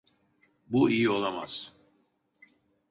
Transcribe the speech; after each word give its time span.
Bu 0.67 0.89
iyi 0.89 1.09
olamaz. 1.09 1.73